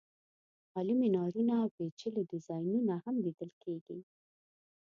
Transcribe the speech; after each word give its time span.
عالي 0.75 0.93
مېنارونه 1.01 1.53
او 1.61 1.67
پېچلي 1.75 2.23
ډیزاینونه 2.31 2.93
هم 3.03 3.15
لیدل 3.25 3.51
کېږي. 3.63 3.99